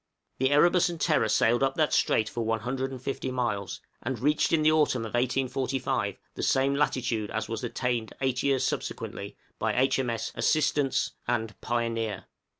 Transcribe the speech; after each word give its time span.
The 0.39 0.49
'Erebus' 0.49 0.89
and 0.89 0.99
'Terror' 0.99 1.29
sailed 1.29 1.61
up 1.61 1.75
that 1.75 1.93
strait 1.93 2.27
for 2.27 2.43
one 2.43 2.61
hundred 2.61 2.89
and 2.89 2.99
fifty 2.99 3.29
miles, 3.29 3.81
and 4.01 4.17
reached 4.17 4.51
in 4.51 4.63
the 4.63 4.71
autumn 4.71 5.03
of 5.05 5.13
1845 5.13 6.17
the 6.33 6.41
same 6.41 6.73
latitude 6.73 7.29
as 7.29 7.47
was 7.47 7.63
attained 7.63 8.11
eight 8.19 8.41
years 8.41 8.63
subsequently 8.63 9.37
by 9.59 9.75
H.M.S. 9.75 10.31
'Assistance' 10.33 11.11
and 11.27 11.53
'Pioneer.' 11.61 12.25